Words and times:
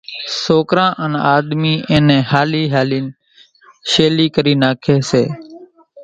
سوڪرا 0.43 0.85
انين 1.03 1.21
آۮمي 1.33 1.73
اِين 1.89 2.03
نين 2.07 2.21
ھالي 2.31 2.63
ھالين 2.73 3.05
شيلي 3.91 4.27
ڪري 4.35 4.53
ناکي 4.61 4.95
سي۔ 5.09 5.23